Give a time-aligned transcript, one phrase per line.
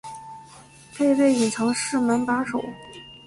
[0.95, 2.59] 配备隐藏式门把手